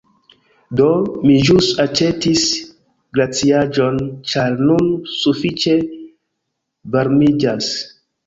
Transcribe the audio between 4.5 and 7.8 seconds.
nun sufiĉe varmiĝas